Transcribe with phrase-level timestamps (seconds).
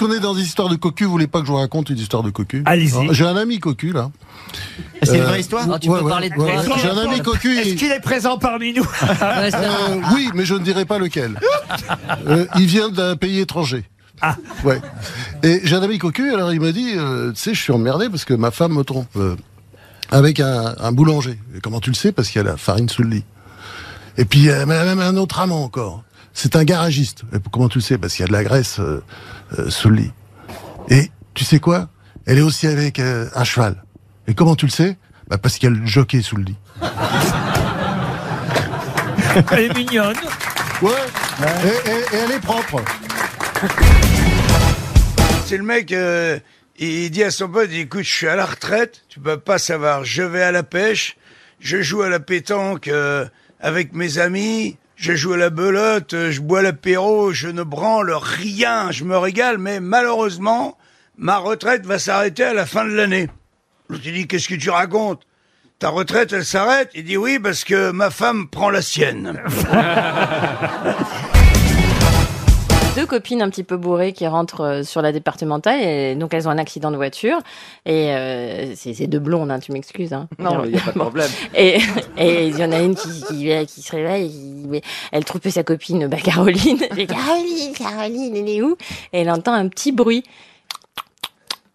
[0.00, 1.98] puisqu'on est dans des histoires de cocu, vous voulez pas que je vous raconte une
[1.98, 2.96] histoire de cocu Allez-y.
[2.96, 4.10] Alors, J'ai un ami cocu là.
[5.02, 6.74] C'est une Euh, vraie histoire Ah, tu peux parler de ouais, toi.
[6.76, 6.80] ouais.
[6.82, 7.56] J'ai un ami cocu.
[7.58, 8.84] Est-ce il- qu'il est présent parmi nous
[9.22, 11.38] Euh, oui, mais je ne dirai pas lequel.
[12.26, 13.84] Euh, il vient d'un pays étranger.
[14.22, 14.36] Ah.
[14.64, 14.80] Ouais.
[15.42, 18.08] Et j'ai un ami cocu, alors il m'a dit, euh, tu sais, je suis emmerdé
[18.10, 19.36] parce que ma femme me trompe euh,
[20.10, 21.38] avec un, un boulanger.
[21.56, 22.12] Et comment tu le sais?
[22.12, 23.24] Parce qu'il y a la farine sous le lit.
[24.18, 26.02] Et puis, euh, même un autre amant encore.
[26.32, 27.22] C'est un garagiste.
[27.34, 27.98] Et comment tu le sais?
[27.98, 29.02] Parce qu'il y a de la graisse euh,
[29.58, 30.12] euh, sous le lit.
[30.88, 31.88] Et tu sais quoi?
[32.26, 33.82] Elle est aussi avec euh, un cheval.
[34.26, 34.96] Et comment tu le sais?
[35.28, 36.56] Bah Parce qu'il y a le jockey sous le lit.
[39.52, 40.16] Elle est mignonne.
[40.82, 40.90] Ouais.
[41.64, 42.82] Et, et- et elle est propre.
[45.46, 46.38] C'est le mec, euh,
[46.78, 49.38] il dit à son pote, il dit, écoute, je suis à la retraite, tu peux
[49.38, 51.16] pas savoir, je vais à la pêche,
[51.60, 53.26] je joue à la pétanque euh,
[53.60, 58.90] avec mes amis, je joue à la belote, je bois l'apéro, je ne branle rien,
[58.90, 60.76] je me régale, mais malheureusement,
[61.16, 63.30] ma retraite va s'arrêter à la fin de l'année.
[63.88, 65.22] L'autre il dit, qu'est-ce que tu racontes?
[65.78, 66.90] Ta retraite, elle s'arrête?
[66.94, 69.42] Il dit, oui, parce que ma femme prend la sienne.
[73.00, 76.46] deux copines un petit peu bourrées qui rentrent euh, sur la départementale et donc elles
[76.46, 77.38] ont un accident de voiture
[77.86, 80.28] et euh, c'est deux blondes hein, tu m'excuses hein.
[80.38, 81.30] Non, il n'y a pas de problème.
[81.54, 81.78] et
[82.18, 85.40] il y en a une qui qui, qui se réveille et qui- mais elle trouve
[85.48, 88.76] sa copine bah Caroline Caroline Caroline elle est où?
[89.12, 90.22] Et elle entend un petit bruit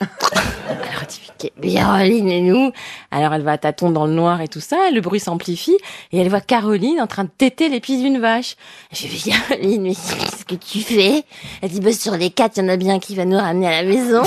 [0.00, 2.72] alors tu fais, Caroline et nous.
[3.10, 4.76] Alors elle va à tâtons dans le noir et tout ça.
[4.92, 5.76] Le bruit s'amplifie.
[6.12, 8.56] Et elle voit Caroline en train de téter les pieds d'une vache.
[8.92, 11.24] Je fais Caroline mais qu'est-ce que tu fais?
[11.62, 13.66] Elle dit bah sur les quatre il y en a bien qui va nous ramener
[13.66, 14.22] à la maison.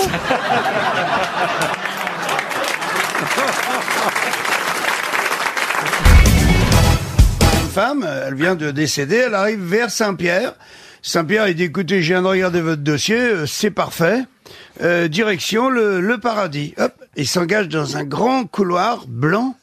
[7.64, 10.54] Une femme, elle vient de décéder, elle arrive vers Saint-Pierre.
[11.02, 14.24] Saint-Pierre, il dit, écoutez, je viens de regarder votre dossier, euh, c'est parfait.
[14.82, 16.74] Euh, direction le, le paradis.
[16.78, 19.56] Hop, il s'engage dans un grand couloir blanc.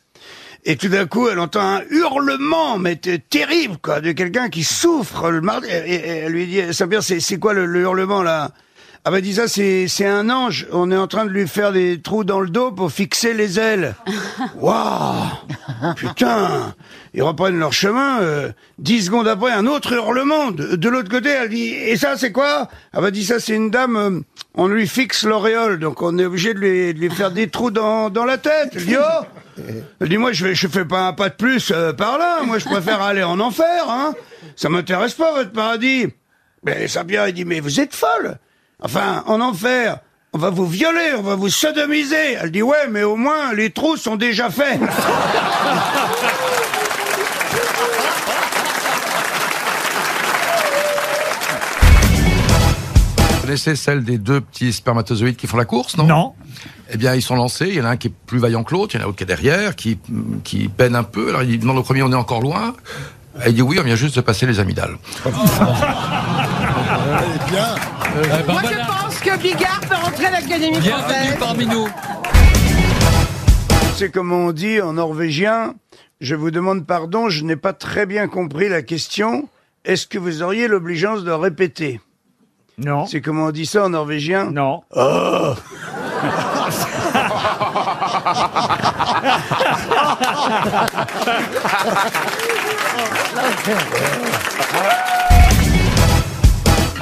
[0.64, 5.30] Et tout d'un coup, elle entend un hurlement, mais terrible, quoi, de quelqu'un qui souffre
[5.30, 5.40] le.
[5.66, 8.50] Et, elle lui dit, Saint-Pierre, c'est, c'est quoi le hurlement, là?
[9.04, 10.66] Ah bah dis ça, c'est, c'est un ange.
[10.72, 13.58] On est en train de lui faire des trous dans le dos pour fixer les
[13.58, 13.94] ailes.
[14.56, 15.24] Waouh
[15.96, 16.74] Putain
[17.14, 18.20] Ils reprennent leur chemin.
[18.20, 20.50] euh, dix secondes après, un autre hurlement.
[20.50, 22.68] De, de l'autre côté, elle dit Et ça, c'est quoi?
[22.92, 23.96] Ah bah dit ça, c'est une dame.
[23.96, 24.20] euh,
[24.54, 27.70] on lui fixe l'auréole, donc on est obligé de lui, de lui faire des trous
[27.70, 28.70] dans, dans la tête.
[28.74, 29.24] Elle dit Oh
[30.00, 32.42] Elle dit Moi, je, vais, je fais pas un pas de plus euh, par là.
[32.44, 33.88] Moi, je préfère aller en enfer.
[33.88, 34.14] Hein
[34.56, 36.08] ça m'intéresse pas, votre paradis.
[36.64, 38.36] Mais Saint-Pierre, il dit Mais vous êtes folle
[38.80, 39.98] Enfin, en enfer
[40.34, 42.34] on va vous violer, on va vous sodomiser.
[42.40, 44.78] Elle dit ouais, mais au moins les trous sont déjà faits.
[53.30, 56.04] Vous connaissez celle des deux petits spermatozoïdes qui font la course, non?
[56.04, 56.34] Non.
[56.90, 57.68] Eh bien, ils sont lancés.
[57.68, 58.94] Il y en a un qui est plus vaillant que l'autre.
[58.94, 59.98] Il y en a un autre qui est derrière, qui,
[60.44, 61.30] qui peine un peu.
[61.30, 62.74] Alors, il demande au premier, on est encore loin.
[63.46, 64.98] Et il dit oui, on vient juste de passer les amygdales.
[67.50, 67.74] Bien.
[68.18, 71.36] Moi, je pense que Bigard peut rentrer à l'Académie française.
[71.38, 71.88] parmi nous.
[73.94, 75.74] C'est comme on dit en norvégien.
[76.20, 79.48] Je vous demande pardon, je n'ai pas très bien compris la question.
[79.84, 82.00] Est-ce que vous auriez l'obligeance de répéter?
[82.76, 83.06] Non.
[83.06, 84.50] C'est comment on dit ça en norvégien?
[84.50, 84.82] Non.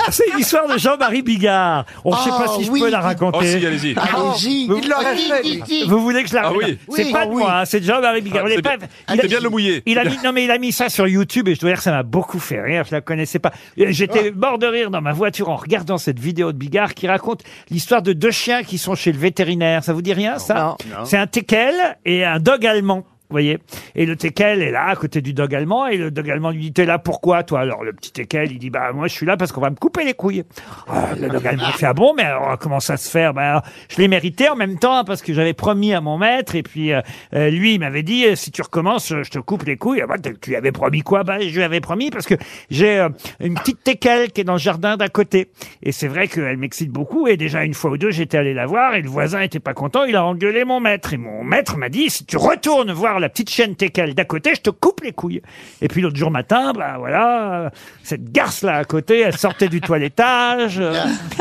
[0.11, 1.85] C'est une histoire de Jean-Marie Bigard.
[2.05, 3.39] On ne sait pas si je peux la raconter.
[3.41, 3.95] Oh si, allez-y.
[3.99, 4.67] Allez-y.
[4.69, 5.85] Vous- Il l'aurait fait.
[5.87, 6.79] Vous voulez que je la Ah raconte oui.
[6.91, 7.13] C'est Oui.
[7.13, 7.37] pas Ah de oui.
[7.39, 8.39] moi, hein, c'est de Jean-Marie Bigard.
[8.41, 8.87] Ah, Vous c'est l'avez bien.
[8.89, 9.83] pas- Il fait bien de le mouiller.
[9.87, 11.79] Il a mis, non mais il a mis ça sur YouTube et je dois dire
[11.79, 12.85] que ça m'a beaucoup fait rire.
[12.89, 13.53] Je la connaissais pas.
[13.77, 17.09] Et J'étais mort de rire dans ma voiture en regardant cette vidéo de Bigard qui
[17.09, 19.83] raconte l'histoire de deux chiens qui sont chez le vétérinaire.
[19.85, 21.75] Ça vous dit rien ça C'est un teckel
[22.05, 23.05] et un dog allemand.
[23.29, 23.59] Vous voyez
[23.97, 26.61] Et le teckel est là, à côté du dog allemand, et le dog allemand lui
[26.61, 27.61] dit T'es là pourquoi, toi?
[27.61, 29.77] Alors le petit teckel, il dit Bah, moi, je suis là parce qu'on va me
[29.77, 30.45] couper les couilles.
[30.89, 33.33] Ah, le dog allemand fait Ah bon, mais alors, comment ça se fait?
[33.33, 36.63] Bah, je l'ai mérité en même temps, parce que j'avais promis à mon maître, et
[36.63, 37.01] puis euh,
[37.35, 40.03] euh, lui, il m'avait dit Si tu recommences, je te coupe les couilles.
[40.03, 41.25] Ah, bah, tu lui avais promis quoi?
[41.25, 42.35] Bah, je lui avais promis parce que
[42.71, 43.09] j'ai euh,
[43.41, 45.51] une petite teckel qui est dans le jardin d'à côté.
[45.83, 48.67] Et c'est vrai qu'elle m'excite beaucoup, et déjà une fois ou deux, j'étais allé la
[48.67, 51.13] voir, et le voisin était pas content, il a engueulé mon maître.
[51.13, 54.55] Et mon maître m'a dit Si tu retournes voir la petite chienne teckel d'à côté,
[54.55, 55.43] je te coupe les couilles.
[55.81, 57.71] Et puis l'autre jour matin, bah voilà,
[58.03, 60.95] cette garce là à côté, elle sortait du toilettage, euh,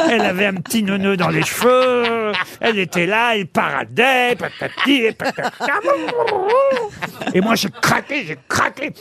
[0.09, 5.51] elle avait un petit neuneu dans les cheveux, elle était là, elle paradait, patati patata.
[7.33, 8.93] Et moi j'ai craqué, j'ai craqué.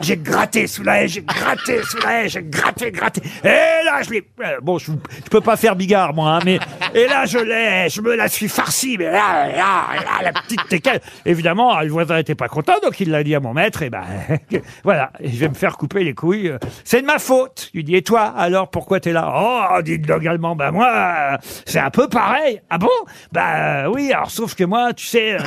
[0.00, 3.20] J'ai gratté sous la haie, j'ai gratté sous la haie, j'ai gratté, gratté.
[3.44, 3.48] Et
[3.84, 4.26] là, je l'ai...
[4.42, 4.92] euh, Bon, je,
[5.24, 6.58] je peux pas faire Bigard, moi, hein, mais...
[6.94, 10.66] Et là, je l'ai, je me la suis farci, mais là, là, là, la petite
[10.68, 11.00] teckel.
[11.26, 14.04] Évidemment, le voisin était pas content, donc il l'a dit à mon maître, et ben,
[14.84, 16.52] voilà, je vais me faire couper les couilles.
[16.84, 17.70] C'est de ma faute.
[17.74, 19.32] Il dit, et toi, alors, pourquoi t'es là?
[19.76, 21.36] Oh, dit le allemand, bah moi, euh,
[21.66, 22.60] c'est un peu pareil.
[22.70, 22.88] Ah bon?
[23.32, 25.38] Bah euh, oui, alors sauf que moi, tu sais, euh,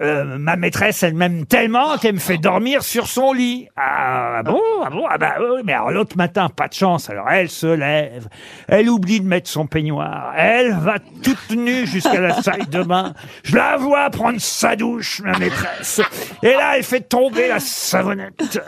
[0.00, 3.68] euh, ma maîtresse, elle m'aime tellement qu'elle me fait dormir sur son lit.
[3.76, 3.85] Ah
[4.44, 4.60] bon?
[4.84, 5.06] Ah bon?
[5.08, 7.10] Ah bah oui, mais alors l'autre matin, pas de chance.
[7.10, 8.28] Alors elle se lève,
[8.68, 13.14] elle oublie de mettre son peignoir, elle va toute nue jusqu'à la salle de bain.
[13.44, 16.00] Je la vois prendre sa douche, ma maîtresse.
[16.42, 18.60] Et là, elle fait tomber la savonnette.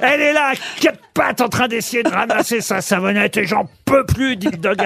[0.00, 3.68] Elle est là, à quatre pattes, en train d'essayer de ramasser sa savonnette, et j'en
[3.84, 4.78] peux plus, dit le dog.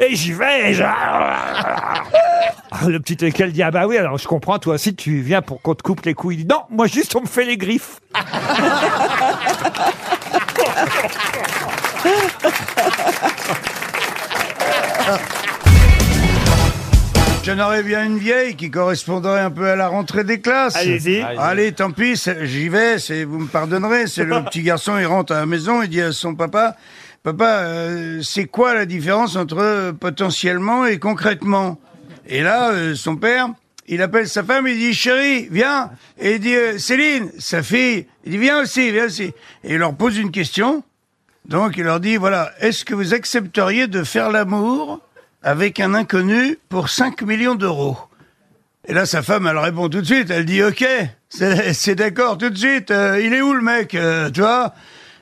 [0.00, 0.84] Et j'y vais, et je...
[2.70, 5.42] Ah, Le petit équel dit, ah bah oui, alors je comprends, toi aussi, tu viens
[5.42, 6.36] pour qu'on te coupe les couilles.
[6.36, 8.00] Il dit, non, moi juste, on me fait les griffes.
[17.42, 20.76] J'en aurais bien une vieille qui correspondrait un peu à la rentrée des classes.
[20.76, 21.22] Allez-y.
[21.38, 25.06] Allez, tant pis, c'est- j'y vais, c'est, vous me pardonnerez, c'est le petit garçon, il
[25.06, 26.76] rentre à la maison, il dit à son papa,
[27.22, 31.78] papa, euh, c'est quoi la différence entre euh, potentiellement et concrètement?
[32.26, 33.48] Et là, euh, son père,
[33.88, 35.90] il appelle sa femme, il dit, chérie, viens.
[36.18, 39.32] Et il dit, euh, Céline, sa fille, il dit, viens aussi, viens aussi.
[39.64, 40.84] Et il leur pose une question.
[41.44, 45.00] Donc il leur dit, voilà, est-ce que vous accepteriez de faire l'amour
[45.42, 47.96] avec un inconnu pour 5 millions d'euros?
[48.86, 50.84] Et là, sa femme, elle répond tout de suite, elle dit, ok,
[51.28, 54.74] c'est d'accord tout de suite, euh, il est où le mec, euh, tu vois?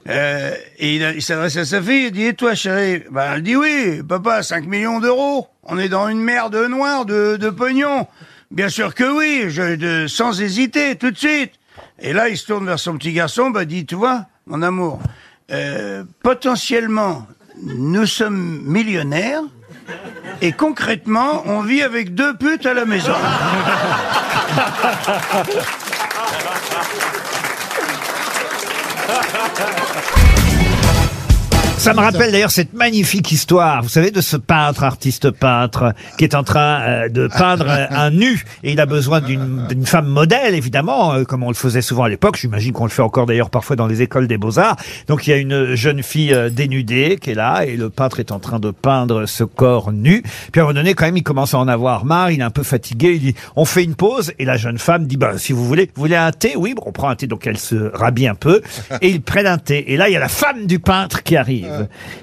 [0.08, 3.02] Euh, Et il, s'adresse à sa fille, il dit, et toi chérie?
[3.10, 7.04] Ben, Elle dit, oui, papa, 5 millions d'euros, on est dans une mer de noir,
[7.04, 8.06] de, pognon.
[8.50, 11.52] Bien sûr que oui, sans hésiter, tout de suite.
[12.00, 15.00] Et là, il se tourne vers son petit garçon, bah, dit, tu vois, mon amour,
[15.50, 17.26] euh, potentiellement,
[17.62, 19.42] nous sommes millionnaires,
[20.40, 23.12] et concrètement, on vit avec deux putes à la maison.
[29.08, 30.58] Música
[31.78, 36.24] Ça me rappelle d'ailleurs cette magnifique histoire, vous savez, de ce peintre, artiste peintre, qui
[36.24, 39.86] est en train euh, de peindre euh, un nu, et il a besoin d'une d'une
[39.86, 42.36] femme modèle, évidemment, euh, comme on le faisait souvent à l'époque.
[42.36, 44.76] J'imagine qu'on le fait encore d'ailleurs parfois dans les écoles des beaux-arts.
[45.06, 48.32] Donc il y a une jeune fille dénudée qui est là, et le peintre est
[48.32, 50.22] en train de peindre ce corps nu.
[50.50, 52.44] Puis à un moment donné, quand même, il commence à en avoir marre, il est
[52.44, 55.38] un peu fatigué, il dit, on fait une pause, et la jeune femme dit, bah,
[55.38, 56.54] si vous voulez, vous voulez un thé?
[56.56, 58.62] Oui, bon, on prend un thé, donc elle se rhabille un peu,
[59.00, 59.92] et ils prennent un thé.
[59.92, 61.67] Et là, il y a la femme du peintre qui arrive.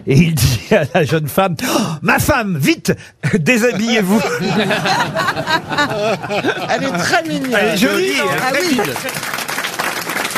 [0.07, 2.93] Et il dit à la jeune femme, Oh, ma femme, vite,
[3.33, 4.21] déshabillez-vous.
[6.69, 7.57] Elle est très mignonne.
[7.59, 8.79] Elle est jolie, Ah oui,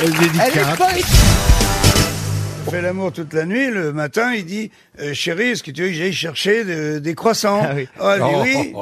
[0.03, 1.56] Elle est poétique.
[2.67, 5.83] Il fait l'amour toute la nuit, le matin, il dit euh, Chérie, est-ce que tu
[5.83, 7.87] veux que j'aille chercher de- des croissants Ah oui.
[7.99, 8.73] Oh, elle dit oui.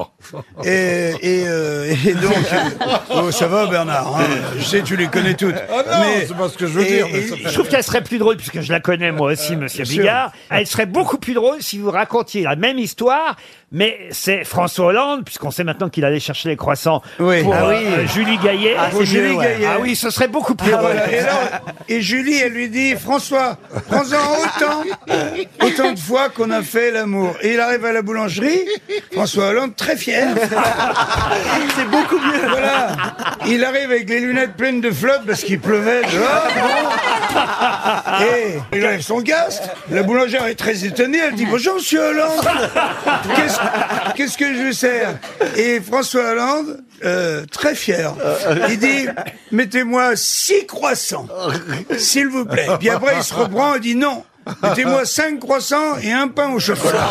[0.63, 1.11] Et,
[1.41, 4.23] et, euh, et donc, euh, oh, ça va Bernard, hein,
[4.57, 5.55] je sais, tu les connais toutes.
[5.69, 7.67] Ah non, c'est pas ce que je veux et- dire, mais et- ça Je trouve
[7.67, 9.99] qu'elle serait plus drôle, puisque je la connais moi aussi, monsieur sûr.
[10.01, 10.31] Bigard.
[10.49, 13.35] Elle serait beaucoup plus drôle si vous racontiez la même histoire,
[13.71, 17.43] mais c'est François Hollande, puisqu'on sait maintenant qu'il allait chercher les croissants Oui.
[17.43, 17.85] pour Ah euh, oui.
[17.87, 18.75] euh, Julie Gaillet.
[18.91, 19.65] Pour Julie Gaillet.
[19.67, 20.91] Ah oui, ce serait beaucoup plus Ah, drôle.
[20.93, 21.11] voilà.
[21.11, 24.83] Et, là, et Julie, elle lui dit, François, prends-en autant,
[25.61, 27.35] autant de fois qu'on a fait l'amour.
[27.41, 28.65] Et il arrive à la boulangerie,
[29.11, 30.29] François Hollande, très fier.
[31.75, 32.47] C'est beaucoup mieux.
[32.49, 32.87] Voilà.
[33.47, 36.47] Il arrive avec les lunettes pleines de flotte parce qu'il pleuvait dehors.
[38.21, 39.63] Et il enlève son casque.
[39.89, 41.19] La boulangère est très étonnée.
[41.19, 42.45] Elle dit, bonjour, monsieur Hollande.
[43.35, 43.59] Qu'est-ce
[44.15, 45.15] qu'est-ce que je vous sers
[45.55, 48.13] Et François Hollande, euh, très fier,
[48.69, 49.07] il dit
[49.51, 51.27] mettez-moi six croissants,
[51.97, 52.67] s'il vous plaît.
[52.79, 54.23] Puis après il se reprend et dit non.
[54.61, 57.07] Mettez-moi cinq croissants et un pain au chocolat.